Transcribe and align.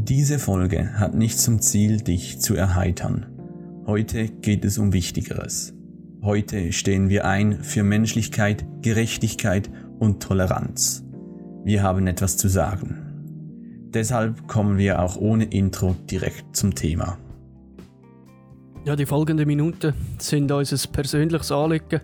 Diese 0.00 0.38
Folge 0.38 0.96
hat 1.00 1.14
nicht 1.16 1.40
zum 1.40 1.60
Ziel, 1.60 2.00
dich 2.00 2.38
zu 2.38 2.54
erheitern. 2.54 3.26
Heute 3.84 4.28
geht 4.28 4.64
es 4.64 4.78
um 4.78 4.92
Wichtigeres. 4.92 5.74
Heute 6.22 6.72
stehen 6.72 7.08
wir 7.08 7.24
ein 7.24 7.64
für 7.64 7.82
Menschlichkeit, 7.82 8.64
Gerechtigkeit 8.80 9.68
und 9.98 10.22
Toleranz. 10.22 11.04
Wir 11.64 11.82
haben 11.82 12.06
etwas 12.06 12.36
zu 12.36 12.46
sagen. 12.46 13.88
Deshalb 13.92 14.46
kommen 14.46 14.78
wir 14.78 15.02
auch 15.02 15.16
ohne 15.16 15.46
Intro 15.46 15.96
direkt 16.08 16.54
zum 16.54 16.76
Thema. 16.76 17.18
Ja, 18.84 18.94
die 18.94 19.04
folgenden 19.04 19.48
Minuten 19.48 19.94
sind 20.18 20.52
unser 20.52 20.88
persönliches 20.92 21.50
Anliegen. 21.50 22.02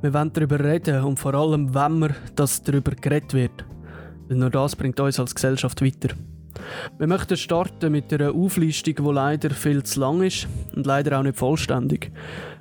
Wir 0.00 0.14
wollen 0.14 0.32
darüber 0.32 0.60
reden 0.60 1.02
und 1.02 1.18
vor 1.18 1.34
allem, 1.34 1.74
wenn 1.74 1.98
wir, 1.98 2.14
dass 2.36 2.62
darüber 2.62 2.92
geredet 2.92 3.34
wird. 3.34 3.64
Denn 4.30 4.38
nur 4.38 4.50
das 4.50 4.76
bringt 4.76 5.00
uns 5.00 5.18
als 5.18 5.34
Gesellschaft 5.34 5.82
weiter. 5.82 6.14
Wir 6.98 7.06
möchten 7.06 7.36
starten 7.36 7.92
mit 7.92 8.12
einer 8.12 8.34
Auflistung, 8.34 8.94
die 8.94 9.12
leider 9.12 9.50
viel 9.50 9.82
zu 9.82 10.00
lang 10.00 10.22
ist 10.22 10.48
und 10.74 10.86
leider 10.86 11.18
auch 11.18 11.22
nicht 11.22 11.36
vollständig. 11.36 12.10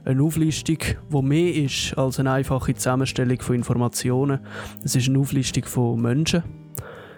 Eine 0.04 0.24
Auflistung, 0.24 0.78
die 1.12 1.22
mehr 1.22 1.54
ist 1.56 1.98
als 1.98 2.20
eine 2.20 2.32
einfache 2.32 2.74
Zusammenstellung 2.74 3.42
von 3.42 3.56
Informationen. 3.56 4.40
Es 4.84 4.96
ist 4.96 5.10
eine 5.10 5.20
Auflistung 5.20 5.66
von 5.66 6.02
Menschen. 6.02 6.44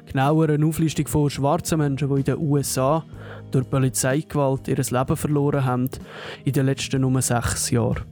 Genauer 0.05 0.49
eine 0.49 0.65
Auflistung 0.65 1.07
von 1.07 1.29
schwarzen 1.29 1.79
Menschen, 1.79 2.09
die 2.09 2.15
in 2.15 2.23
den 2.23 2.37
USA 2.37 3.03
durch 3.51 3.69
Polizeigewalt 3.69 4.67
ihr 4.67 4.77
Leben 4.77 5.17
verloren 5.17 5.65
haben 5.65 5.89
in 6.45 6.53
den 6.53 6.65
letzten 6.65 7.01
nur 7.01 7.21
sechs 7.21 7.71
Jahren. 7.71 8.05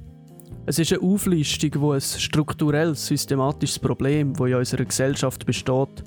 Es 0.66 0.80
ist 0.80 0.92
eine 0.92 1.02
Auflistung, 1.04 1.72
die 1.72 1.94
ein 1.94 2.02
strukturelles, 2.02 3.06
systematisches 3.06 3.80
Problem, 3.80 4.34
das 4.34 4.48
in 4.48 4.56
unserer 4.56 4.86
Gesellschaft 4.86 5.46
besteht, 5.46 6.04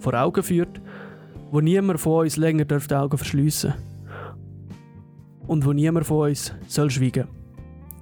vor 0.00 0.14
Augen 0.14 0.42
führt 0.42 0.80
wo 1.52 1.60
niemand 1.60 2.00
von 2.00 2.22
uns 2.24 2.38
länger 2.38 2.64
die 2.64 2.94
Augen 2.94 3.18
verschliessen 3.18 3.74
Und 5.46 5.66
wo 5.66 5.72
niemand 5.72 6.06
von 6.06 6.30
uns 6.30 6.52
soll 6.66 6.90
schweigen. 6.90 7.28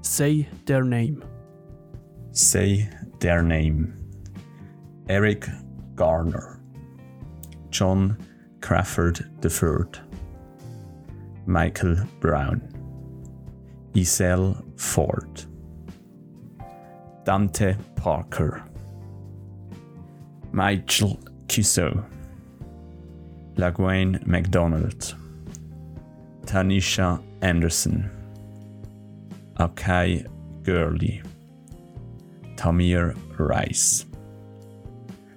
Say 0.03 0.47
their 0.67 0.85
name. 0.85 1.21
Say 2.31 2.89
their 3.19 3.43
name. 3.43 3.93
Eric 5.09 5.51
Garner. 5.97 6.61
John 7.73 8.17
Crawford 8.61 9.29
III. 9.43 10.01
Michael 11.47 11.97
Brown. 12.21 12.63
Isel 13.95 14.55
Ford. 14.77 15.49
Dante 17.25 17.75
Parker. 17.97 18.63
Michael 20.53 21.19
Cusso. 21.49 22.05
LaGuane 23.61 24.27
McDonald, 24.27 25.15
Tanisha 26.47 27.23
Anderson, 27.43 28.11
Akai 29.59 30.27
Gurley, 30.63 31.21
Tamir 32.57 33.15
Rice, 33.39 34.07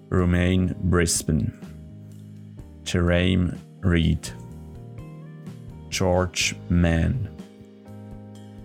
Romain 0.08 0.74
Brisbane, 0.84 1.52
Jerame 2.84 3.58
Reed, 3.82 4.30
George 5.90 6.56
Mann, 6.70 7.30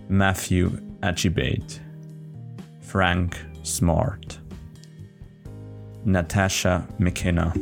Matthew 0.07 0.69
Ajibade, 1.01 1.79
Frank 2.79 3.37
Smart, 3.63 4.39
Natasha 6.05 6.87
McKenna. 6.97 7.53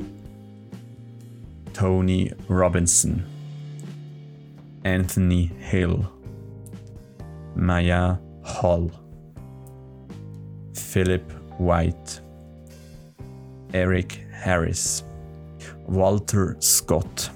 Tony 1.77 2.31
Robinson, 2.47 3.23
Anthony 4.83 5.45
Hill, 5.59 6.11
Maya 7.55 8.17
Hall, 8.43 8.89
Philip 10.73 11.31
White, 11.59 12.19
Eric 13.75 14.25
Harris, 14.33 15.03
Walter 15.85 16.57
Scott, 16.57 17.29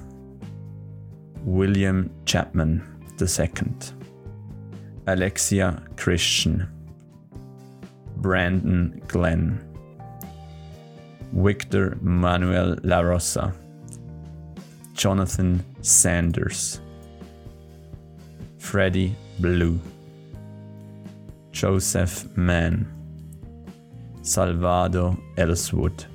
William 1.44 2.10
Chapman 2.26 2.82
II, 3.22 3.48
Alexia 5.06 5.84
Christian, 5.98 6.68
Brandon 8.18 9.04
Glenn, 9.08 9.62
Victor 11.32 12.00
Manuel 12.02 12.80
La 12.82 13.02
Rosa, 13.02 13.54
Jonathan 15.02 15.66
Sanders, 15.82 16.80
Freddie 18.60 19.16
Blue, 19.40 19.80
Joseph 21.52 22.28
Mann, 22.38 22.86
Salvador 24.22 25.18
Ellswood, 25.38 26.06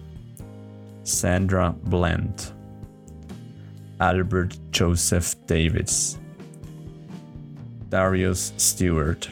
Sandra 1.02 1.74
Bland, 1.82 2.52
Albert 3.98 4.56
Joseph 4.70 5.34
Davis, 5.48 6.16
Darius 7.88 8.52
Stewart, 8.56 9.28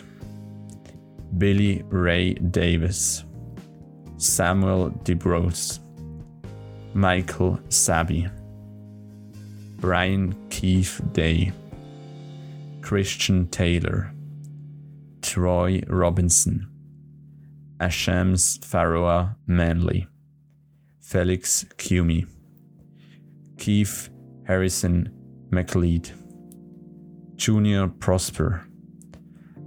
Billy 1.38 1.84
Ray 1.91 2.34
Davis, 2.34 3.22
Samuel 4.16 4.91
DeBrose, 5.04 5.78
Michael 6.92 7.60
Sabi. 7.69 8.26
Brian 9.84 10.34
Keith 10.49 10.99
Day, 11.12 11.53
Christian 12.81 13.47
Taylor, 13.49 14.15
Troy 15.21 15.83
Robinson, 15.89 16.67
Ashams 17.81 18.65
Faroa 18.65 19.37
Manley, 19.47 20.09
Felix 21.03 21.67
Cumey, 21.77 22.27
Keith 23.59 24.09
Harrison 24.47 25.12
McLeod, 25.50 26.12
Junior 27.37 27.89
Prosper, 27.89 28.66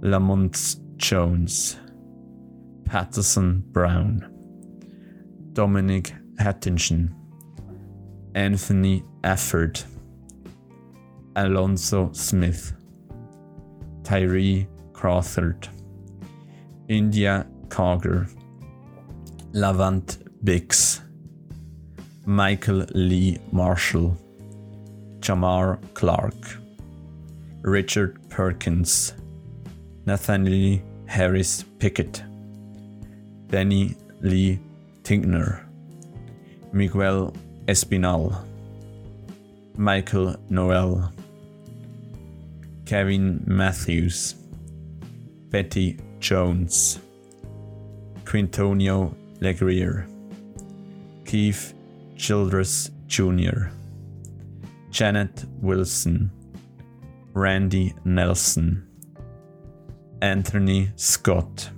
Lamont 0.00 0.78
Jones, 0.96 1.76
Patterson 2.86 3.62
Brown, 3.70 4.28
Dominic 5.52 6.12
Hattinson, 6.40 7.14
Anthony 8.34 9.04
Efford, 9.22 9.84
Alonso 11.38 12.10
Smith, 12.12 12.72
Tyree 14.02 14.66
Crawford, 14.92 15.68
India 16.88 17.46
Carger, 17.68 18.26
Lavant 19.52 20.18
Bix, 20.42 21.00
Michael 22.26 22.86
Lee 22.92 23.38
Marshall, 23.52 24.18
Jamar 25.20 25.78
Clark, 25.94 26.34
Richard 27.62 28.18
Perkins, 28.30 29.12
Nathaniel 30.06 30.82
Harris 31.06 31.62
Pickett, 31.78 32.20
Danny 33.46 33.94
Lee 34.22 34.58
Tinkner, 35.04 35.60
Miguel 36.72 37.32
Espinal, 37.68 38.44
Michael 39.76 40.34
Noel, 40.50 41.12
Kevin 42.88 43.44
Matthews, 43.44 44.34
Betty 45.50 45.98
Jones, 46.20 46.98
Quintonio 48.24 49.14
Legrier, 49.42 50.06
Keith 51.26 51.74
Childress 52.16 52.90
Jr., 53.06 53.68
Janet 54.90 55.44
Wilson, 55.60 56.30
Randy 57.34 57.94
Nelson, 58.06 58.88
Anthony 60.22 60.90
Scott, 60.96 61.68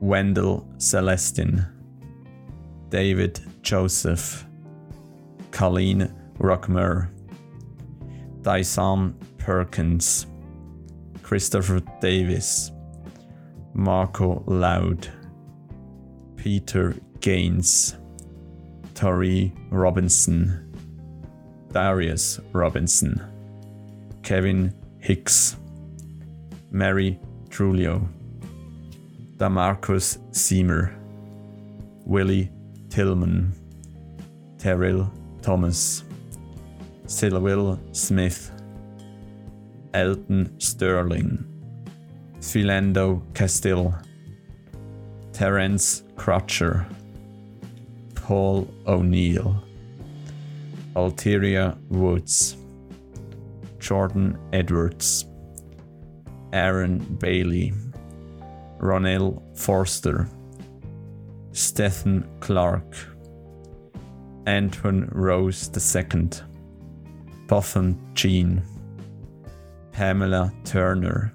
Wendell 0.00 0.68
Celestin, 0.76 1.66
David 2.90 3.40
Joseph, 3.62 4.44
Colleen 5.50 6.14
Rockmer, 6.36 7.10
Dyson 8.42 9.14
Perkins, 9.50 10.28
Christopher 11.24 11.80
Davis, 12.00 12.70
Marco 13.74 14.44
Loud, 14.46 15.08
Peter 16.36 16.94
Gaines, 17.18 17.96
Tori 18.94 19.52
Robinson, 19.70 20.72
Darius 21.72 22.38
Robinson, 22.52 23.20
Kevin 24.22 24.72
Hicks, 25.00 25.56
Mary 26.70 27.18
Trulio, 27.48 28.06
Damarcus 29.36 30.16
Seymour, 30.32 30.94
Willie 32.06 32.52
Tillman, 32.88 33.52
Terrell 34.58 35.12
Thomas, 35.42 36.04
Sylville 37.08 37.80
Smith, 37.90 38.52
Elton 39.94 40.58
Sterling, 40.60 41.44
Philando 42.38 43.22
Castile, 43.34 43.94
Terence 45.32 46.02
Crutcher, 46.16 46.86
Paul 48.14 48.68
O'Neill, 48.86 49.62
Alteria 50.94 51.76
Woods, 51.88 52.56
Jordan 53.78 54.38
Edwards, 54.52 55.26
Aaron 56.52 56.98
Bailey, 57.20 57.72
Ronell 58.78 59.40
Forster, 59.58 60.28
Stephen 61.52 62.28
Clark, 62.40 62.94
Antoine 64.46 65.08
Rose 65.12 65.70
II, 65.76 66.30
Buffon 67.46 67.98
Jean, 68.14 68.62
Pamela 70.00 70.50
Turner, 70.64 71.30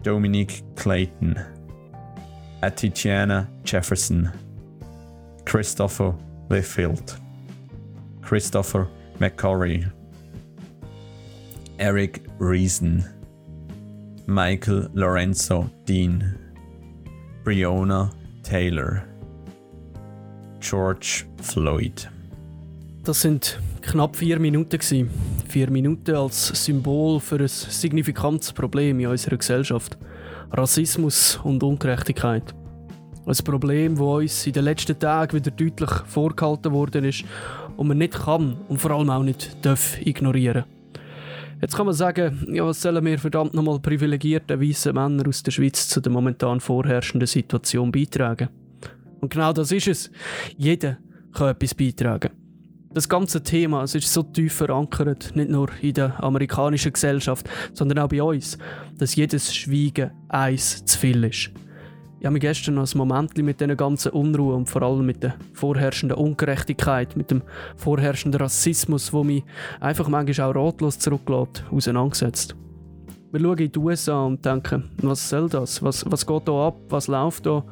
Dominique 0.00 0.62
Clayton, 0.74 1.38
Atitiana 2.62 3.46
Jefferson, 3.62 4.32
Christopher 5.44 6.14
Liefeld, 6.48 7.20
Christopher 8.22 8.88
McCurry, 9.18 9.92
Eric 11.78 12.24
Reason, 12.38 13.04
Michael 14.26 14.88
Lorenzo 14.94 15.70
Dean, 15.84 16.38
Breonna 17.44 18.10
Taylor, 18.42 19.06
George 20.58 21.26
Floyd. 21.42 22.08
Das 23.02 23.20
sind 23.20 23.58
knapp 23.88 24.16
vier 24.16 24.38
Minuten. 24.38 24.78
Gewesen. 24.78 25.10
Vier 25.48 25.70
Minuten 25.70 26.14
als 26.14 26.48
Symbol 26.48 27.20
für 27.20 27.40
ein 27.40 27.48
signifikantes 27.48 28.52
Problem 28.52 29.00
in 29.00 29.06
unserer 29.06 29.38
Gesellschaft. 29.38 29.96
Rassismus 30.52 31.40
und 31.42 31.62
Ungerechtigkeit. 31.62 32.54
Ein 33.24 33.44
Problem, 33.44 33.94
das 33.94 34.04
uns 34.04 34.46
in 34.46 34.52
den 34.52 34.64
letzten 34.64 34.98
Tagen 34.98 35.36
wieder 35.36 35.50
deutlich 35.50 35.90
vorgehalten 36.06 36.72
worden 36.72 37.04
ist 37.04 37.24
und 37.76 37.88
man 37.88 37.98
nicht 37.98 38.12
kann 38.12 38.58
und 38.68 38.78
vor 38.78 38.90
allem 38.90 39.10
auch 39.10 39.22
nicht 39.22 39.56
darf 39.64 39.98
ignorieren. 40.04 40.64
Jetzt 41.60 41.74
kann 41.74 41.86
man 41.86 41.94
sagen, 41.94 42.46
ja, 42.52 42.64
was 42.64 42.80
sollen 42.80 43.04
wir 43.04 43.18
verdammt 43.18 43.54
nochmal 43.54 43.80
privilegierte 43.80 44.60
weiße 44.60 44.92
Männer 44.92 45.26
aus 45.26 45.42
der 45.42 45.50
Schweiz 45.50 45.88
zu 45.88 46.00
der 46.00 46.12
momentan 46.12 46.60
vorherrschenden 46.60 47.26
Situation 47.26 47.90
beitragen? 47.90 48.48
Und 49.20 49.30
genau 49.30 49.52
das 49.52 49.72
ist 49.72 49.88
es. 49.88 50.10
Jeder 50.56 50.98
kann 51.32 51.48
etwas 51.48 51.74
beitragen. 51.74 52.30
Das 52.94 53.06
ganze 53.06 53.42
Thema 53.42 53.82
es 53.82 53.94
ist 53.94 54.10
so 54.10 54.22
tief 54.22 54.54
verankert, 54.54 55.32
nicht 55.34 55.50
nur 55.50 55.68
in 55.82 55.92
der 55.92 56.22
amerikanischen 56.24 56.92
Gesellschaft, 56.92 57.48
sondern 57.74 57.98
auch 57.98 58.08
bei 58.08 58.22
uns, 58.22 58.56
dass 58.96 59.14
jedes 59.14 59.54
Schweigen 59.54 60.10
eins 60.28 60.84
zu 60.86 60.98
viel 60.98 61.22
ist. 61.24 61.50
Ich 62.18 62.24
habe 62.24 62.32
mich 62.32 62.40
gestern 62.40 62.76
noch 62.76 62.92
ein 62.92 62.98
Moment 62.98 63.36
mit 63.36 63.60
dieser 63.60 63.76
ganzen 63.76 64.12
Unruhe 64.12 64.54
und 64.54 64.70
vor 64.70 64.82
allem 64.82 65.04
mit 65.04 65.22
der 65.22 65.34
vorherrschenden 65.52 66.16
Ungerechtigkeit, 66.16 67.14
mit 67.14 67.30
dem 67.30 67.42
vorherrschenden 67.76 68.40
Rassismus, 68.40 69.12
wo 69.12 69.22
mich 69.22 69.44
einfach 69.80 70.08
manchmal 70.08 70.50
auch 70.50 70.54
ratlos 70.56 70.98
zurücklässt, 70.98 71.64
auseinandergesetzt. 71.70 72.56
Wir 73.30 73.40
schauen 73.40 73.58
in 73.58 73.70
die 73.70 73.78
USA 73.78 74.24
und 74.24 74.44
denken, 74.44 74.90
was 75.02 75.28
soll 75.28 75.50
das? 75.50 75.82
Was, 75.82 76.10
was 76.10 76.26
geht 76.26 76.48
da 76.48 76.68
ab? 76.68 76.76
Was 76.88 77.06
läuft 77.06 77.44
da? 77.44 77.62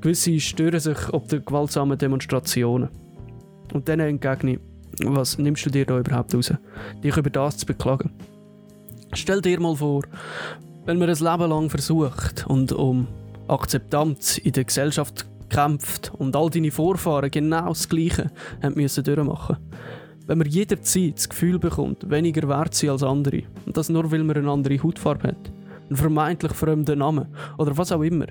Gewisse 0.00 0.38
stören 0.40 0.80
sich 0.80 0.98
ob 1.12 1.28
der 1.28 1.40
gewaltsamen 1.40 1.96
Demonstrationen. 1.96 2.88
Und 3.72 3.88
dann 3.88 4.00
entgegne 4.00 4.52
ich, 4.54 4.58
was 5.04 5.38
nimmst 5.38 5.66
du 5.66 5.70
dir 5.70 5.86
da 5.86 5.98
überhaupt 5.98 6.34
raus, 6.34 6.52
dich 7.02 7.16
über 7.16 7.30
das 7.30 7.58
zu 7.58 7.66
beklagen? 7.66 8.10
Stell 9.12 9.40
dir 9.40 9.60
mal 9.60 9.76
vor, 9.76 10.02
wenn 10.84 10.98
man 10.98 11.08
ein 11.08 11.16
Leben 11.16 11.50
lang 11.50 11.70
versucht 11.70 12.46
und 12.46 12.72
um 12.72 13.06
Akzeptanz 13.46 14.38
in 14.38 14.52
der 14.52 14.64
Gesellschaft 14.64 15.26
kämpft 15.48 16.12
und 16.18 16.36
all 16.36 16.50
deine 16.50 16.70
Vorfahren 16.70 17.30
genau 17.30 17.68
das 17.68 17.88
Gleiche 17.88 18.30
müssen 18.74 19.04
durchmachen. 19.04 19.56
Wenn 20.26 20.38
man 20.38 20.46
jederzeit 20.46 21.16
das 21.16 21.28
Gefühl 21.28 21.58
bekommt, 21.58 22.10
weniger 22.10 22.46
wert 22.48 22.74
zu 22.74 22.86
sein 22.86 22.90
als 22.90 23.02
andere, 23.02 23.42
und 23.64 23.76
das 23.76 23.88
nur 23.88 24.10
weil 24.12 24.24
man 24.24 24.36
eine 24.36 24.50
andere 24.50 24.82
Hautfarbe 24.82 25.28
hat, 25.28 25.52
einen 25.88 25.96
vermeintlich 25.96 26.52
fremden 26.52 26.98
Namen 26.98 27.28
oder 27.56 27.76
was 27.78 27.92
auch 27.92 28.02
immer, 28.02 28.26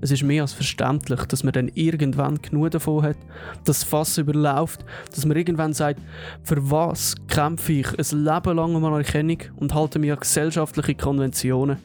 es 0.00 0.10
ist 0.10 0.22
mehr 0.22 0.42
als 0.42 0.52
verständlich, 0.52 1.20
dass 1.26 1.44
man 1.44 1.52
dann 1.52 1.70
irgendwann 1.74 2.40
genug 2.40 2.70
davon 2.70 3.02
hat, 3.02 3.16
dass 3.64 3.80
das 3.80 3.84
Fass 3.84 4.18
überläuft, 4.18 4.84
dass 5.14 5.26
man 5.26 5.36
irgendwann 5.36 5.72
sagt, 5.72 6.00
für 6.42 6.70
was 6.70 7.14
kämpfe 7.28 7.72
ich 7.72 7.88
ein 7.88 8.24
Leben 8.24 8.56
lang 8.56 8.74
um 8.74 8.84
Anerkennung 8.84 9.38
und 9.56 9.74
halte 9.74 9.98
mich 9.98 10.12
an 10.12 10.20
gesellschaftliche 10.20 10.94
Konventionen, 10.94 11.78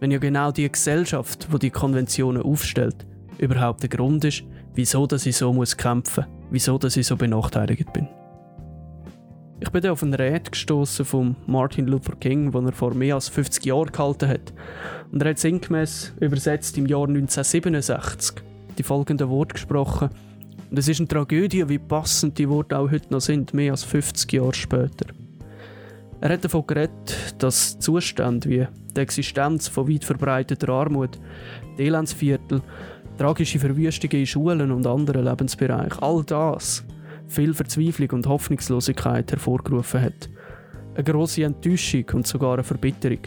wenn 0.00 0.10
ja 0.10 0.18
genau 0.18 0.50
die 0.50 0.70
Gesellschaft, 0.70 1.48
wo 1.50 1.58
die, 1.58 1.66
die 1.66 1.70
Konventionen 1.70 2.42
aufstellt, 2.42 3.06
überhaupt 3.38 3.82
der 3.82 3.90
Grund 3.90 4.24
ist, 4.24 4.42
wieso 4.74 5.06
dass 5.06 5.26
ich 5.26 5.36
so 5.36 5.52
muss 5.52 5.76
kämpfen, 5.76 6.26
wieso 6.50 6.78
dass 6.78 6.96
ich 6.96 7.06
so 7.06 7.16
benachteiligt 7.16 7.92
bin. 7.92 8.08
Ich 9.62 9.68
bin 9.70 9.86
auf 9.86 10.02
einen 10.02 10.14
Red 10.14 10.52
gestoßen 10.52 11.04
von 11.04 11.36
Martin 11.46 11.86
Luther 11.86 12.16
King, 12.16 12.50
den 12.50 12.64
er 12.64 12.72
vor 12.72 12.94
mehr 12.94 13.16
als 13.16 13.28
50 13.28 13.66
Jahren 13.66 13.92
gehalten 13.92 14.26
hat. 14.26 14.54
Und 15.12 15.22
er 15.22 15.30
hat 15.30 15.38
sinngemäß 15.38 16.14
übersetzt 16.18 16.78
im 16.78 16.86
Jahr 16.86 17.06
1967 17.06 18.42
die 18.78 18.82
folgenden 18.82 19.28
Worte 19.28 19.52
gesprochen. 19.52 20.08
Und 20.70 20.78
es 20.78 20.88
ist 20.88 21.00
eine 21.00 21.08
Tragödie, 21.08 21.68
wie 21.68 21.78
passend 21.78 22.38
die 22.38 22.48
Worte 22.48 22.78
auch 22.78 22.90
heute 22.90 23.12
noch 23.12 23.20
sind, 23.20 23.52
mehr 23.52 23.72
als 23.72 23.84
50 23.84 24.32
Jahre 24.32 24.54
später. 24.54 25.06
Er 26.22 26.30
hat 26.30 26.44
davon 26.44 26.66
geredet, 26.66 27.34
dass 27.38 27.78
Zustände 27.78 28.48
wie 28.48 28.66
die 28.96 29.00
Existenz 29.00 29.68
von 29.68 29.88
weit 29.92 30.06
verbreiteter 30.06 30.70
Armut, 30.70 31.18
die 31.76 31.84
Elendsviertel, 31.84 32.62
tragische 33.18 33.58
Verwüstungen 33.58 34.20
in 34.20 34.26
Schulen 34.26 34.70
und 34.72 34.86
anderen 34.86 35.24
Lebensbereichen, 35.26 36.02
all 36.02 36.24
das 36.24 36.82
viel 37.30 37.54
Verzweiflung 37.54 38.10
und 38.10 38.26
Hoffnungslosigkeit 38.26 39.30
hervorgerufen 39.30 40.02
hat. 40.02 40.28
Eine 40.94 41.04
grosse 41.04 41.44
Enttäuschung 41.44 42.04
und 42.12 42.26
sogar 42.26 42.54
eine 42.54 42.64
Verbitterung. 42.64 43.20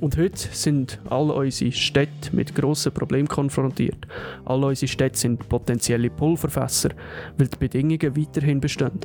Und 0.00 0.18
heute 0.18 0.36
sind 0.36 1.00
alle 1.08 1.32
unsere 1.32 1.72
Städte 1.72 2.34
mit 2.34 2.54
grossen 2.54 2.92
Problemen 2.92 3.28
konfrontiert. 3.28 4.06
Alle 4.44 4.66
unsere 4.66 4.88
Städte 4.88 5.18
sind 5.18 5.48
potenzielle 5.48 6.10
Pulverfässer, 6.10 6.90
weil 7.38 7.46
die 7.46 7.56
Bedingungen 7.56 8.16
weiterhin 8.16 8.60
bestehen. 8.60 9.00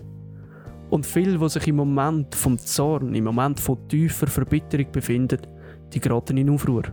Und 0.90 1.06
viele, 1.06 1.38
die 1.38 1.50
sich 1.50 1.68
im 1.68 1.78
Moment 1.78 2.36
vom 2.36 2.58
Zorn, 2.58 3.16
im 3.16 3.24
Moment 3.24 3.60
von 3.60 3.88
tiefer 3.88 4.28
Verbitterung 4.28 4.92
befinden, 4.92 5.40
die 5.94 6.02
geraten 6.02 6.36
in 6.36 6.50
Aufruhr. 6.50 6.84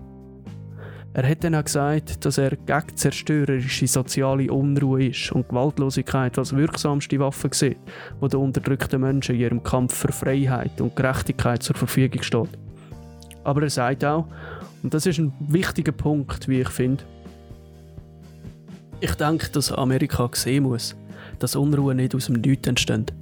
Er 1.19 1.29
hat 1.29 1.43
dann 1.43 1.57
auch 1.57 1.65
gesagt, 1.65 2.25
dass 2.25 2.39
er 2.39 2.51
gegen 2.51 2.95
zerstörerische 2.97 3.89
soziale 3.89 4.53
Unruhe 4.53 5.07
ist 5.09 5.33
und 5.33 5.49
Gewaltlosigkeit 5.49 6.39
als 6.39 6.55
wirksamste 6.55 7.19
Waffe 7.19 7.49
sieht, 7.51 7.77
die 8.23 8.29
den 8.29 8.39
unterdrückten 8.39 9.01
Menschen 9.01 9.35
in 9.35 9.41
ihrem 9.41 9.63
Kampf 9.65 9.97
für 9.97 10.13
Freiheit 10.13 10.81
und 10.81 10.95
Gerechtigkeit 10.95 11.61
zur 11.61 11.75
Verfügung 11.75 12.23
steht. 12.23 12.51
Aber 13.43 13.63
er 13.65 13.71
sagt 13.71 14.05
auch, 14.05 14.27
und 14.85 14.95
das 14.95 15.07
ist 15.07 15.19
ein 15.19 15.33
wichtiger 15.41 15.91
Punkt, 15.91 16.47
wie 16.47 16.61
ich 16.61 16.69
finde, 16.69 17.03
ich 19.01 19.15
denke, 19.17 19.49
dass 19.51 19.73
Amerika 19.73 20.31
sehen 20.35 20.63
muss, 20.63 20.95
dass 21.41 21.57
Unruhe 21.57 21.97
nicht 21.97 22.15
aus 22.15 22.27
dem 22.27 22.37
Nichts 22.37 22.69
entsteht. 22.69 23.13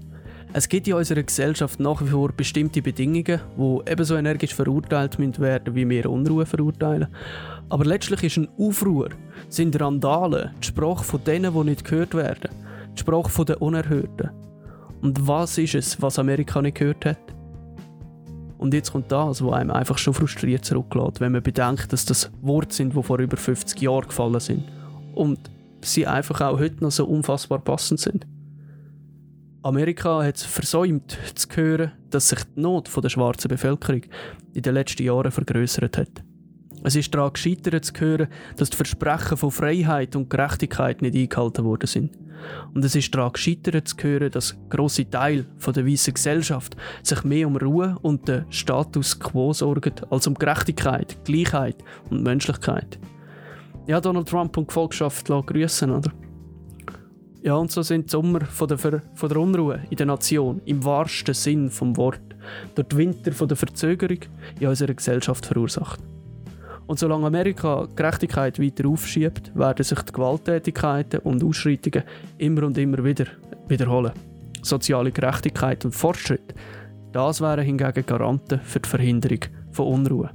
Es 0.56 0.70
gibt 0.70 0.88
in 0.88 0.94
unserer 0.94 1.22
Gesellschaft 1.22 1.80
nach 1.80 2.00
wie 2.00 2.08
vor 2.08 2.32
bestimmte 2.32 2.80
Bedingungen, 2.80 3.42
die 3.58 3.90
ebenso 3.90 4.16
energisch 4.16 4.54
verurteilt 4.54 5.18
werden, 5.38 5.74
wie 5.74 5.86
wir 5.86 6.08
Unruhe 6.08 6.46
verurteilen. 6.46 7.08
Aber 7.68 7.84
letztlich 7.84 8.22
ist 8.22 8.38
ein 8.38 8.48
Aufruhr, 8.58 9.10
sind 9.50 9.78
Randalen, 9.78 10.52
die 10.62 10.66
Sprache 10.66 11.04
von 11.04 11.22
denen, 11.24 11.52
die 11.52 11.64
nicht 11.64 11.84
gehört 11.84 12.14
werden, 12.14 12.48
die 12.94 13.00
Sprache 13.00 13.44
der 13.44 13.60
Unerhörten. 13.60 14.30
Und 15.02 15.28
was 15.28 15.58
ist 15.58 15.74
es, 15.74 16.00
was 16.00 16.18
Amerika 16.18 16.62
nicht 16.62 16.78
gehört 16.78 17.04
hat? 17.04 17.18
Und 18.56 18.72
jetzt 18.72 18.92
kommt 18.92 19.12
das, 19.12 19.44
was 19.44 19.52
einem 19.52 19.72
einfach 19.72 19.98
schon 19.98 20.14
frustriert 20.14 20.64
zurücklässt, 20.64 21.20
wenn 21.20 21.32
man 21.32 21.42
bedenkt, 21.42 21.92
dass 21.92 22.06
das 22.06 22.30
Worte 22.40 22.74
sind, 22.74 22.96
die 22.96 23.02
vor 23.02 23.18
über 23.18 23.36
50 23.36 23.78
Jahren 23.82 24.08
gefallen 24.08 24.40
sind. 24.40 24.64
Und 25.14 25.38
sie 25.82 26.06
einfach 26.06 26.40
auch 26.40 26.58
heute 26.58 26.82
noch 26.82 26.92
so 26.92 27.04
unfassbar 27.04 27.58
passend 27.58 28.00
sind. 28.00 28.26
Amerika 29.66 30.22
hat 30.22 30.36
es 30.36 30.44
versäumt 30.44 31.18
zu 31.34 31.48
hören, 31.56 31.90
dass 32.10 32.28
sich 32.28 32.38
die 32.54 32.60
Not 32.60 32.88
der 33.02 33.08
schwarzen 33.08 33.48
Bevölkerung 33.48 34.02
in 34.54 34.62
den 34.62 34.74
letzten 34.74 35.02
Jahren 35.02 35.32
vergrößert 35.32 35.98
hat. 35.98 36.22
Es 36.84 36.94
ist 36.94 37.12
daran 37.12 37.32
gescheitert 37.32 37.84
zu 37.84 37.92
hören, 37.98 38.28
dass 38.56 38.70
die 38.70 38.76
Versprechen 38.76 39.36
von 39.36 39.50
Freiheit 39.50 40.14
und 40.14 40.30
Gerechtigkeit 40.30 41.02
nicht 41.02 41.16
eingehalten 41.16 41.64
worden 41.64 41.88
sind. 41.88 42.16
Und 42.74 42.84
es 42.84 42.94
ist 42.94 43.12
daran 43.12 43.32
gescheitert 43.32 43.88
zu 43.88 43.96
hören, 44.04 44.30
dass 44.30 44.56
grosse 44.70 45.10
Teil 45.10 45.46
der 45.66 45.84
weißen 45.84 46.14
Gesellschaft 46.14 46.76
sich 47.02 47.24
mehr 47.24 47.48
um 47.48 47.56
Ruhe 47.56 47.96
und 48.02 48.28
den 48.28 48.44
Status 48.50 49.18
quo 49.18 49.52
sorgen, 49.52 49.94
als 50.10 50.28
um 50.28 50.34
Gerechtigkeit, 50.34 51.16
Gleichheit 51.24 51.82
und 52.08 52.22
Menschlichkeit. 52.22 53.00
Ja, 53.88 54.00
Donald 54.00 54.28
Trump 54.28 54.56
und 54.56 54.64
die 54.64 54.68
Gefolgschaft 54.68 55.26
grüßen, 55.26 55.90
oder? 55.90 56.12
Ja, 57.42 57.54
und 57.54 57.70
so 57.70 57.82
sind 57.82 58.06
die 58.06 58.10
Sommer 58.10 58.44
von 58.44 58.68
der, 58.68 58.78
Ver 58.78 59.02
von 59.14 59.28
der 59.28 59.38
Unruhe 59.38 59.80
in 59.90 59.96
der 59.96 60.06
Nation 60.06 60.60
im 60.64 60.84
wahrsten 60.84 61.34
Sinn 61.34 61.70
vom 61.70 61.96
Wort 61.96 62.20
durch 62.74 62.88
die 62.88 62.96
Winter 62.96 63.32
von 63.32 63.48
der 63.48 63.56
Verzögerung 63.56 64.18
in 64.58 64.68
unserer 64.68 64.94
Gesellschaft 64.94 65.46
verursacht. 65.46 66.00
Und 66.86 66.98
solange 66.98 67.26
Amerika 67.26 67.88
Gerechtigkeit 67.96 68.60
weiter 68.60 68.88
aufschiebt, 68.88 69.56
werden 69.56 69.84
sich 69.84 70.00
die 70.00 70.12
Gewalttätigkeiten 70.12 71.20
und 71.20 71.42
Ausschreitungen 71.42 72.04
immer 72.38 72.62
und 72.64 72.78
immer 72.78 73.04
wieder 73.04 73.26
wiederholen. 73.68 74.12
Soziale 74.62 75.12
Gerechtigkeit 75.12 75.84
und 75.84 75.94
Fortschritt, 75.94 76.54
das 77.12 77.40
wären 77.40 77.64
hingegen 77.64 78.06
Garanten 78.06 78.60
für 78.60 78.80
die 78.80 78.88
Verhinderung 78.88 79.40
von 79.72 79.86
Unruhe. 79.86 80.30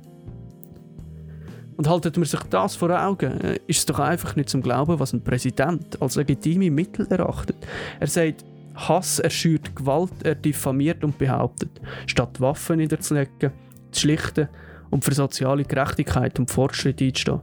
Und 1.81 1.89
haltet 1.89 2.15
man 2.15 2.25
sich 2.25 2.39
das 2.41 2.75
vor 2.75 2.91
Augen, 2.91 3.41
äh, 3.41 3.59
ist 3.65 3.79
es 3.79 3.85
doch 3.87 3.97
einfach 3.97 4.35
nicht 4.35 4.49
zum 4.49 4.61
Glauben, 4.61 4.99
was 4.99 5.13
ein 5.13 5.23
Präsident 5.23 5.99
als 5.99 6.15
legitime 6.15 6.69
Mittel 6.69 7.07
erachtet. 7.07 7.55
Er 7.99 8.05
sagt, 8.05 8.45
Hass 8.75 9.17
erschürt 9.17 9.75
Gewalt, 9.75 10.11
er 10.23 10.35
diffamiert 10.35 11.03
und 11.03 11.17
behauptet, 11.17 11.81
statt 12.05 12.39
Waffen 12.39 12.77
niederzulegen, 12.77 13.49
zu 13.89 13.99
schlichten 13.99 14.47
und 14.91 15.03
für 15.03 15.15
soziale 15.15 15.63
Gerechtigkeit 15.63 16.37
und 16.37 16.51
Fortschritt 16.51 17.01
einzustehen. 17.01 17.41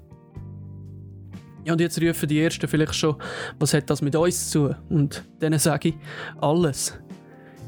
Ja, 1.64 1.73
und 1.73 1.80
jetzt 1.80 2.00
rufen 2.00 2.28
die 2.28 2.40
Ersten 2.40 2.68
vielleicht 2.68 2.95
schon, 2.95 3.16
was 3.59 3.75
hat 3.75 3.90
das 3.90 4.02
mit 4.02 4.14
uns 4.14 4.50
zu? 4.50 4.73
Und 4.88 5.25
denen 5.42 5.59
sage 5.59 5.88
ich, 5.88 5.95
alles. 6.40 6.97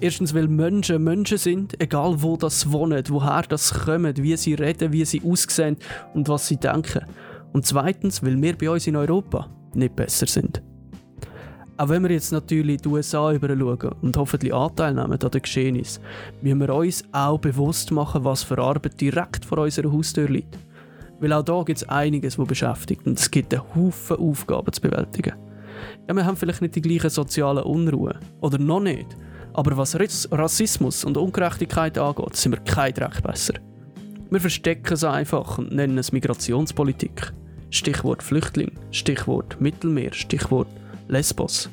Erstens, 0.02 0.34
weil 0.34 0.48
Menschen 0.48 1.04
Menschen 1.04 1.36
sind, 1.36 1.78
egal 1.80 2.22
wo 2.22 2.36
das 2.36 2.72
wohnen, 2.72 3.04
woher 3.08 3.42
das 3.42 3.84
kommen, 3.84 4.16
wie 4.16 4.36
sie 4.36 4.54
reden, 4.54 4.92
wie 4.92 5.04
sie 5.04 5.22
aussehen 5.22 5.76
und 6.14 6.28
was 6.28 6.48
sie 6.48 6.56
denken. 6.56 7.04
Und 7.52 7.66
zweitens, 7.66 8.22
weil 8.22 8.40
wir 8.40 8.56
bei 8.56 8.70
uns 8.70 8.86
in 8.86 8.96
Europa 8.96 9.48
nicht 9.74 9.96
besser 9.96 10.26
sind. 10.26 10.62
Auch 11.76 11.88
wenn 11.88 12.02
wir 12.02 12.10
jetzt 12.10 12.32
natürlich 12.32 12.80
die 12.80 12.88
USA 12.88 13.32
überschauen 13.32 13.94
und 14.00 14.16
hoffentlich 14.16 14.54
Anteil 14.54 14.94
nehmen 14.94 15.12
an 15.12 15.18
den 15.18 15.42
Geschehnissen, 15.42 16.02
müssen 16.40 16.60
wir 16.60 16.74
uns 16.74 17.04
auch 17.12 17.38
bewusst 17.38 17.90
machen, 17.90 18.24
was 18.24 18.42
für 18.42 18.58
Arbeit 18.58 19.00
direkt 19.00 19.44
vor 19.44 19.58
unserer 19.58 19.92
Haustür 19.92 20.28
liegt. 20.28 20.58
Weil 21.20 21.32
auch 21.34 21.42
da 21.42 21.62
gibt 21.62 21.78
es 21.78 21.88
einiges, 21.88 22.38
was 22.38 22.48
beschäftigt 22.48 23.06
und 23.06 23.18
es 23.18 23.30
gibt 23.30 23.52
einen 23.52 23.62
Haufen 23.74 24.16
Aufgaben 24.16 24.72
zu 24.72 24.80
bewältigen. 24.80 25.34
Ja, 26.08 26.14
wir 26.14 26.24
haben 26.24 26.36
vielleicht 26.36 26.62
nicht 26.62 26.74
die 26.74 26.82
gleichen 26.82 27.10
sozialen 27.10 27.64
Unruhen. 27.64 28.18
Oder 28.40 28.58
noch 28.58 28.80
nicht. 28.80 29.16
Aber 29.52 29.76
was 29.76 29.96
Rassismus 30.30 31.04
und 31.04 31.16
Ungerechtigkeit 31.16 31.98
angeht, 31.98 32.36
sind 32.36 32.52
wir 32.52 32.60
kein 32.60 32.94
Dreck 32.94 33.22
besser. 33.22 33.54
Wir 34.30 34.40
verstecken 34.40 34.94
es 34.94 35.04
einfach 35.04 35.58
und 35.58 35.72
nennen 35.72 35.98
es 35.98 36.12
Migrationspolitik. 36.12 37.32
Stichwort 37.70 38.22
Flüchtling, 38.22 38.72
Stichwort 38.90 39.60
Mittelmeer, 39.60 40.12
Stichwort 40.12 40.68
Lesbos. 41.08 41.68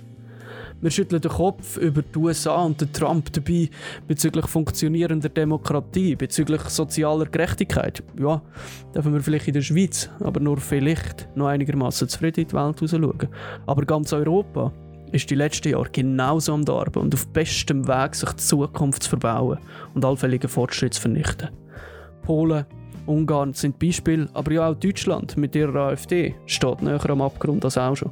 Wir 0.80 0.92
schütteln 0.92 1.22
den 1.22 1.32
Kopf 1.32 1.78
über 1.78 2.04
die 2.04 2.20
USA 2.20 2.64
und 2.64 2.80
den 2.80 2.94
Trump 2.94 3.34
dabei 3.34 3.70
bezüglich 4.08 4.46
funktionierender 4.46 5.30
Demokratie, 5.30 6.16
bezüglich 6.16 6.62
sozialer 6.64 7.26
Gerechtigkeit. 7.26 8.04
Ja, 8.20 8.44
dürfen 8.94 9.14
wir 9.14 9.22
vielleicht 9.22 9.48
in 9.48 9.56
der 9.56 9.62
Schweiz, 9.62 10.08
aber 10.20 10.40
nur 10.40 10.58
vielleicht, 10.58 11.36
noch 11.36 11.48
einigermaßen 11.48 12.08
zufrieden 12.10 12.42
in 12.42 12.48
die 12.50 12.54
Welt 12.54 12.80
schauen. 12.80 13.28
Aber 13.66 13.86
ganz 13.86 14.14
Europa 14.14 14.72
ist 15.12 15.30
die 15.30 15.36
letzten 15.36 15.70
Jahre 15.70 15.90
genauso 15.92 16.54
am 16.54 16.66
Darben 16.66 17.02
und 17.02 17.14
auf 17.14 17.28
bestem 17.28 17.88
Weg, 17.88 18.16
sich 18.16 18.30
die 18.30 18.38
Zukunft 18.38 19.04
zu 19.04 19.10
verbauen 19.10 19.60
und 19.94 20.06
allfällige 20.06 20.48
Fortschritte 20.48 20.96
zu 20.96 21.02
vernichten. 21.02 21.50
Polen, 22.24 22.66
Ungarn 23.06 23.54
sind 23.54 23.80
Beispiele, 23.80 24.28
aber 24.34 24.52
ja 24.52 24.70
auch 24.70 24.76
Deutschland 24.76 25.38
mit 25.38 25.56
ihrer 25.56 25.90
AfD 25.90 26.36
steht 26.46 26.82
näher 26.82 27.10
am 27.10 27.22
Abgrund 27.22 27.64
als 27.64 27.78
auch 27.78 27.96
schon. 27.96 28.12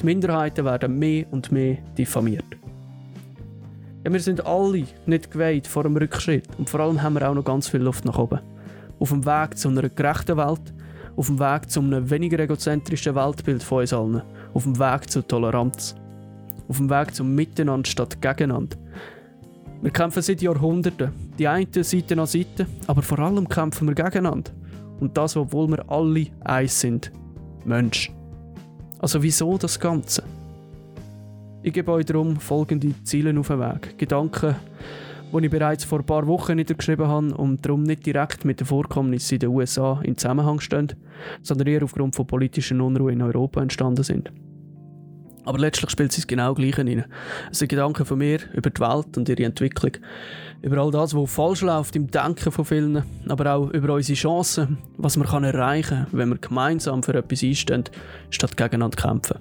Die 0.00 0.04
Minderheiten 0.04 0.64
werden 0.64 0.98
mehr 0.98 1.24
und 1.30 1.50
mehr 1.50 1.78
diffamiert. 1.96 2.44
Ja, 4.04 4.12
wir 4.12 4.20
sind 4.20 4.44
alle 4.44 4.84
nicht 5.06 5.30
geweiht 5.30 5.66
vor 5.66 5.84
einem 5.84 5.96
Rückschritt 5.96 6.48
und 6.58 6.68
vor 6.68 6.80
allem 6.80 7.00
haben 7.00 7.14
wir 7.14 7.28
auch 7.28 7.34
noch 7.34 7.44
ganz 7.44 7.68
viel 7.68 7.80
Luft 7.80 8.04
nach 8.04 8.18
oben. 8.18 8.40
Auf 8.98 9.10
dem 9.10 9.24
Weg 9.24 9.56
zu 9.56 9.68
einer 9.68 9.88
gerechten 9.88 10.36
Welt, 10.36 10.74
auf 11.16 11.26
dem 11.26 11.38
Weg 11.38 11.70
zu 11.70 11.80
einem 11.80 12.10
weniger 12.10 12.38
egozentrischen 12.38 13.14
Weltbild 13.14 13.62
von 13.62 13.80
uns 13.80 13.92
allen, 13.92 14.22
auf 14.54 14.64
dem 14.64 14.78
Weg 14.78 15.08
zur 15.08 15.26
Toleranz, 15.26 15.94
auf 16.68 16.76
dem 16.76 16.90
Weg 16.90 17.14
zum 17.14 17.34
Miteinander 17.34 17.88
statt 17.88 18.20
Gegeneinander. 18.20 18.76
Wir 19.82 19.90
kämpfen 19.90 20.22
seit 20.22 20.40
Jahrhunderten, 20.40 21.10
die 21.38 21.48
einen 21.48 21.66
Seite 21.72 22.18
an 22.18 22.26
Seite, 22.26 22.66
aber 22.86 23.02
vor 23.02 23.18
allem 23.18 23.48
kämpfen 23.48 23.88
wir 23.88 23.94
gegeneinander. 23.94 24.52
Und 25.00 25.16
das, 25.16 25.36
obwohl 25.36 25.68
wir 25.68 25.90
alle 25.90 26.26
eins 26.40 26.80
sind: 26.80 27.10
Mensch. 27.64 28.12
Also 29.00 29.20
wieso 29.20 29.58
das 29.58 29.80
Ganze? 29.80 30.22
Ich 31.64 31.72
gebe 31.72 31.90
euch 31.90 32.06
darum 32.06 32.36
folgende 32.36 32.94
Ziele 33.02 33.38
auf 33.38 33.48
den 33.48 33.58
Weg. 33.58 33.98
Gedanken, 33.98 34.54
die 35.32 35.44
ich 35.44 35.50
bereits 35.50 35.84
vor 35.84 35.98
ein 35.98 36.06
paar 36.06 36.26
Wochen 36.28 36.54
niedergeschrieben 36.54 37.08
habe 37.08 37.34
und 37.34 37.66
darum 37.66 37.82
nicht 37.82 38.06
direkt 38.06 38.44
mit 38.44 38.60
den 38.60 38.66
Vorkommnissen 38.66 39.34
in 39.34 39.40
den 39.40 39.50
USA 39.50 40.00
in 40.04 40.16
Zusammenhang 40.16 40.60
stehen, 40.60 40.92
sondern 41.42 41.66
eher 41.66 41.82
aufgrund 41.82 42.14
von 42.14 42.26
politischen 42.26 42.80
Unruhe 42.80 43.12
in 43.12 43.22
Europa 43.22 43.60
entstanden 43.60 44.04
sind. 44.04 44.30
Aber 45.44 45.58
letztlich 45.58 45.90
spielt 45.90 46.16
es 46.16 46.26
genau 46.26 46.54
gleich 46.54 46.78
rein. 46.78 47.04
Es 47.50 47.58
sind 47.58 47.68
Gedanken 47.68 48.04
von 48.04 48.18
mir 48.18 48.38
über 48.52 48.70
die 48.70 48.80
Welt 48.80 49.16
und 49.16 49.28
ihre 49.28 49.44
Entwicklung. 49.44 49.92
Über 50.62 50.78
all 50.78 50.92
das, 50.92 51.14
was 51.14 51.32
falsch 51.32 51.62
läuft 51.62 51.96
im 51.96 52.10
Denken 52.10 52.52
von 52.52 52.64
vielen, 52.64 53.02
aber 53.28 53.52
auch 53.52 53.70
über 53.70 53.94
unsere 53.94 54.16
Chancen, 54.16 54.78
was 54.96 55.16
man 55.16 55.42
erreichen 55.42 55.88
kann, 55.88 56.06
wenn 56.12 56.28
wir 56.28 56.38
gemeinsam 56.38 57.02
für 57.02 57.14
etwas 57.14 57.42
einstehen, 57.42 57.84
statt 58.30 58.56
gegeneinander 58.56 58.96
kämpfen. 58.96 59.38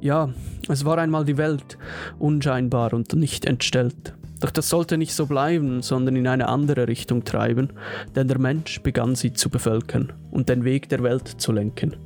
Ja, 0.00 0.30
es 0.68 0.84
war 0.84 0.96
einmal 0.96 1.26
die 1.26 1.36
Welt, 1.36 1.76
unscheinbar 2.18 2.94
und 2.94 3.12
nicht 3.14 3.44
entstellt. 3.44 4.14
Doch 4.40 4.50
das 4.50 4.68
sollte 4.68 4.96
nicht 4.96 5.14
so 5.14 5.26
bleiben, 5.26 5.82
sondern 5.82 6.16
in 6.16 6.28
eine 6.28 6.48
andere 6.48 6.86
Richtung 6.86 7.24
treiben, 7.24 7.72
denn 8.14 8.28
der 8.28 8.38
Mensch 8.38 8.80
begann 8.82 9.16
sie 9.16 9.32
zu 9.32 9.50
bevölkern 9.50 10.12
und 10.30 10.48
den 10.48 10.64
Weg 10.64 10.88
der 10.88 11.02
Welt 11.02 11.26
zu 11.26 11.52
lenken. 11.52 11.96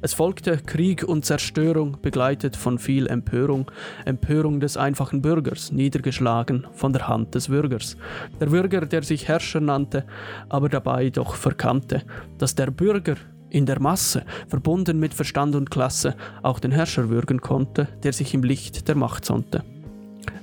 Es 0.00 0.14
folgte 0.14 0.58
Krieg 0.58 1.02
und 1.02 1.24
Zerstörung, 1.24 1.96
begleitet 2.00 2.54
von 2.54 2.78
viel 2.78 3.08
Empörung, 3.08 3.68
Empörung 4.04 4.60
des 4.60 4.76
einfachen 4.76 5.22
Bürgers, 5.22 5.72
niedergeschlagen 5.72 6.68
von 6.72 6.92
der 6.92 7.08
Hand 7.08 7.34
des 7.34 7.48
Bürgers. 7.48 7.96
Der 8.38 8.46
Bürger, 8.46 8.86
der 8.86 9.02
sich 9.02 9.26
Herrscher 9.26 9.60
nannte, 9.60 10.06
aber 10.48 10.68
dabei 10.68 11.10
doch 11.10 11.34
verkannte, 11.34 12.02
dass 12.38 12.54
der 12.54 12.70
Bürger 12.70 13.16
in 13.50 13.66
der 13.66 13.80
Masse, 13.80 14.24
verbunden 14.46 15.00
mit 15.00 15.14
Verstand 15.14 15.56
und 15.56 15.70
Klasse, 15.70 16.14
auch 16.42 16.60
den 16.60 16.70
Herrscher 16.70 17.08
würgen 17.08 17.40
konnte, 17.40 17.88
der 18.04 18.12
sich 18.12 18.34
im 18.34 18.44
Licht 18.44 18.86
der 18.86 18.94
Macht 18.94 19.24
sonnte. 19.24 19.64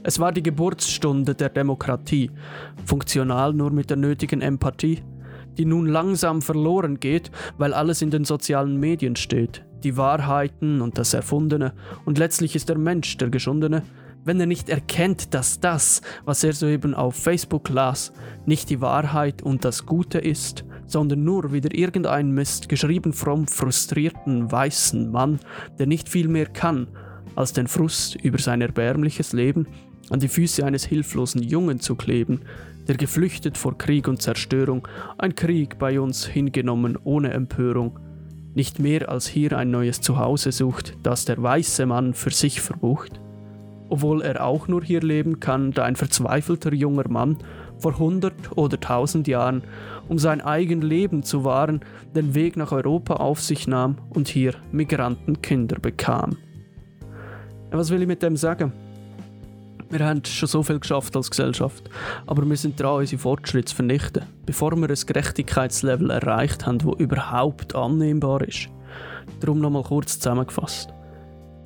Es 0.04 0.20
war 0.20 0.34
die 0.34 0.44
Geburtsstunde 0.44 1.34
der 1.34 1.50
Demokratie, 1.50 2.30
funktional 2.84 3.54
nur 3.54 3.72
mit 3.72 3.90
der 3.90 3.98
nötigen 3.98 4.42
Empathie, 4.42 5.02
die 5.58 5.66
nun 5.66 5.88
langsam 5.88 6.42
verloren 6.42 7.00
geht, 7.00 7.32
weil 7.58 7.74
alles 7.74 8.02
in 8.02 8.12
den 8.12 8.26
sozialen 8.26 8.80
Medien 8.80 9.16
steht, 9.16 9.66
die 9.84 9.98
Wahrheiten 9.98 10.82
und 10.82 10.98
das 10.98 11.14
Erfundene, 11.14 11.74
und 12.06 12.18
letztlich 12.18 12.56
ist 12.56 12.70
der 12.70 12.78
Mensch 12.78 13.18
der 13.18 13.30
Geschundene, 13.30 13.84
wenn 14.26 14.40
er 14.40 14.48
nicht 14.48 14.70
erkennt, 14.70 15.34
dass 15.36 15.60
das, 15.60 16.02
was 16.26 16.44
er 16.44 16.54
soeben 16.54 16.96
auf 16.96 17.16
Facebook 17.16 17.70
las, 17.70 18.12
nicht 18.46 18.70
die 18.72 18.82
Wahrheit 18.82 19.44
und 19.44 19.64
das 19.64 19.86
Gute 19.86 20.18
ist, 20.18 20.66
sondern 20.88 21.24
nur 21.24 21.52
wieder 21.52 21.74
irgendein 21.74 22.32
Mist, 22.32 22.68
geschrieben 22.68 23.14
vom 23.14 23.48
frustrierten 23.48 24.52
weißen 24.52 25.12
Mann, 25.12 25.40
der 25.78 25.86
nicht 25.88 26.10
viel 26.10 26.28
mehr 26.28 26.48
kann, 26.48 26.88
als 27.36 27.54
den 27.54 27.68
Frust 27.68 28.16
über 28.16 28.40
sein 28.40 28.62
erbärmliches 28.62 29.34
Leben 29.34 29.68
an 30.10 30.20
die 30.20 30.28
Füße 30.28 30.66
eines 30.66 30.86
hilflosen 30.86 31.42
Jungen 31.42 31.80
zu 31.80 31.96
kleben, 31.96 32.42
der 32.88 32.98
geflüchtet 32.98 33.58
vor 33.58 33.78
Krieg 33.78 34.08
und 34.08 34.22
Zerstörung, 34.22 34.88
ein 35.18 35.36
Krieg 35.36 35.78
bei 35.80 36.00
uns 36.00 36.26
hingenommen 36.26 36.98
ohne 37.04 37.32
Empörung, 37.32 38.00
nicht 38.54 38.80
mehr 38.80 39.10
als 39.10 39.28
hier 39.28 39.58
ein 39.58 39.72
neues 39.72 40.02
Zuhause 40.02 40.52
sucht, 40.52 40.96
das 41.04 41.26
der 41.26 41.42
weiße 41.42 41.86
Mann 41.86 42.14
für 42.14 42.32
sich 42.32 42.62
verbucht? 42.62 43.20
Obwohl 43.90 44.22
er 44.22 44.44
auch 44.44 44.68
nur 44.68 44.84
hier 44.84 45.02
leben 45.02 45.40
kann, 45.40 45.72
da 45.72 45.84
ein 45.84 45.96
verzweifelter 45.96 46.74
junger 46.74 47.08
Mann 47.10 47.38
vor 47.78 48.00
hundert 48.00 48.58
oder 48.58 48.80
tausend 48.80 49.28
Jahren, 49.28 49.64
um 50.08 50.18
sein 50.18 50.42
eigen 50.42 50.82
Leben 50.82 51.24
zu 51.24 51.44
wahren, 51.44 51.82
den 52.16 52.34
Weg 52.34 52.58
nach 52.58 52.72
Europa 52.72 53.16
auf 53.16 53.42
sich 53.42 53.68
nahm 53.68 53.98
und 54.10 54.28
hier 54.28 54.54
Migrantenkinder 54.72 55.80
bekam. 55.80 56.38
Was 57.72 57.90
will 57.90 58.02
ich 58.02 58.08
mit 58.08 58.24
dem 58.24 58.38
sagen? 58.38 58.72
Wir 59.98 60.06
haben 60.06 60.26
schon 60.26 60.50
so 60.50 60.62
viel 60.62 60.78
geschafft 60.78 61.16
als 61.16 61.30
Gesellschaft, 61.30 61.90
aber 62.28 62.46
wir 62.46 62.58
sind 62.58 62.78
dran, 62.78 62.98
unsere 62.98 63.22
Fortschritte 63.22 63.70
zu 63.70 63.78
vernichten, 63.78 64.24
bevor 64.46 64.76
wir 64.76 64.90
ein 64.90 65.06
Gerechtigkeitslevel 65.08 66.10
erreicht 66.10 66.66
haben, 66.66 66.80
das 66.80 67.00
überhaupt 67.00 67.74
annehmbar 67.76 68.42
ist. 68.42 68.68
Darum 69.40 69.62
nochmal 69.62 69.84
kurz 69.84 70.20
zusammengefasst. 70.20 70.94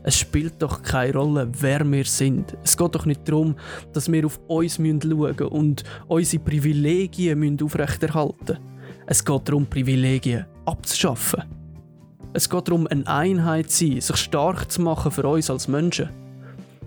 Es 0.04 0.20
spielt 0.20 0.62
doch 0.62 0.84
keine 0.84 1.14
Rolle, 1.14 1.50
wer 1.60 1.84
wir 1.92 2.06
sind. 2.06 2.56
Es 2.64 2.78
geht 2.78 2.94
doch 2.94 3.08
nicht 3.08 3.28
darum, 3.28 3.56
dass 3.94 4.12
wir 4.12 4.24
auf 4.28 4.40
uns 4.46 4.76
schauen 4.76 5.00
müssen 5.00 5.48
und 5.48 5.84
unsere 6.08 6.44
Privilegien 6.44 7.60
aufrechterhalten 7.64 8.38
müssen. 8.48 8.60
Es 9.08 9.26
geht 9.26 9.50
darum, 9.50 9.66
Privilegien 9.66 10.46
abzuschaffen. 10.66 11.46
Es 12.34 12.48
geht 12.48 12.68
darum, 12.68 12.86
eine 12.86 13.08
Einheit 13.08 13.72
zu 13.72 13.88
sein, 13.88 14.02
sich 14.02 14.18
stark 14.18 14.72
zu 14.72 14.84
machen 14.84 15.12
für 15.12 15.28
uns 15.28 15.50
als 15.50 15.68
Menschen. 15.68 16.10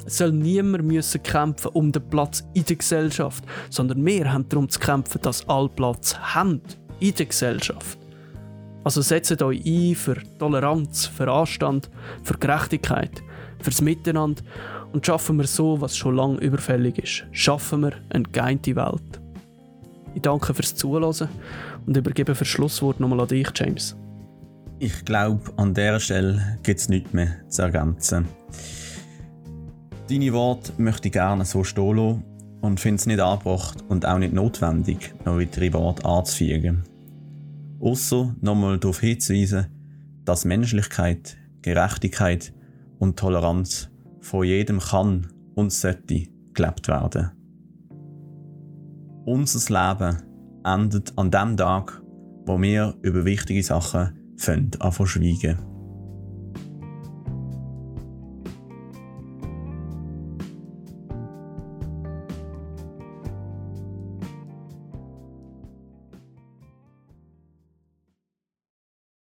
Es 0.05 0.19
soll 0.19 0.33
niemand 0.33 0.85
müssen 0.85 1.23
kämpfen 1.23 1.71
um 1.73 1.93
den 1.93 2.09
Platz 2.09 2.45
in 2.55 2.65
der 2.65 2.77
Gesellschaft, 2.77 3.45
sondern 3.71 4.05
wir 4.05 4.33
haben 4.33 4.49
darum 4.49 4.69
zu 4.69 4.79
kämpfen, 4.79 5.21
dass 5.23 5.49
alle 5.49 5.69
Platz 5.69 6.17
haben 6.19 6.61
in 7.01 7.15
der 7.15 7.27
Gesellschaft. 7.27 7.99
Also 8.85 9.01
setzt 9.01 9.41
euch 9.43 9.65
ein 9.65 9.95
für 9.95 10.17
Toleranz, 10.39 11.07
für 11.07 11.31
Anstand, 11.31 11.89
für 12.25 12.37
Gerechtigkeit, 12.37 13.23
fürs 13.61 13.81
Miteinander 13.81 14.43
und 14.93 15.07
schaffen 15.07 15.37
wir 15.39 15.47
so, 15.47 15.81
was 15.81 15.97
schon 15.97 16.17
lange 16.17 16.39
überfällig 16.39 16.99
ist. 16.99 17.25
Schaffen 17.31 17.83
wir 17.83 17.93
eine 18.11 18.25
geeinte 18.25 18.75
Welt. 18.75 19.21
Ich 20.15 20.23
danke 20.23 20.53
fürs 20.53 20.75
Zuhören 20.75 21.29
und 21.87 21.97
übergebe 21.97 22.35
für 22.35 22.45
Schlusswort 22.45 23.01
nochmal 23.01 23.21
an 23.21 23.29
dich, 23.29 23.49
James. 23.55 23.97
Ich 24.79 25.05
glaube, 25.05 25.41
an 25.57 25.75
dieser 25.75 26.01
Stelle 26.01 26.59
gibt 26.65 26.81
es 26.81 26.89
nichts 26.89 27.13
mehr 27.13 27.37
zu 27.49 27.63
ergänzen. 27.63 28.27
Deine 30.09 30.33
Worte 30.33 30.73
möchte 30.79 31.09
ich 31.09 31.13
gerne 31.13 31.45
so 31.45 31.63
stehen 31.63 31.97
lassen 31.97 32.25
und 32.61 32.81
finde 32.81 32.97
es 32.97 33.07
nicht 33.07 33.21
angebracht 33.21 33.85
und 33.89 34.05
auch 34.05 34.19
nicht 34.19 34.33
notwendig, 34.33 35.15
noch 35.25 35.39
weitere 35.39 35.73
Worte 35.73 36.05
anzufügen. 36.05 36.83
Außer 37.81 38.35
nochmal 38.41 38.79
darauf 38.79 39.01
hinzuweisen, 39.01 39.67
dass 40.25 40.45
Menschlichkeit, 40.45 41.37
Gerechtigkeit 41.63 42.53
und 42.99 43.19
Toleranz 43.19 43.91
von 44.21 44.45
jedem 44.45 44.81
kann 44.81 45.29
und 45.55 45.73
sollte 45.73 46.27
gelebt 46.53 46.89
werden. 46.89 47.31
Unser 49.25 49.61
Leben 49.73 50.17
endet 50.65 51.17
an 51.17 51.31
dem 51.31 51.57
Tag, 51.57 52.03
wo 52.47 52.61
wir 52.61 52.95
über 53.03 53.25
wichtige 53.25 53.63
Sachen 53.63 54.37
anfangen 54.81 55.09
schweigen. 55.09 55.72